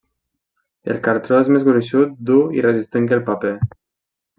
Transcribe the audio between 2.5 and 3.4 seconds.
i resistent que el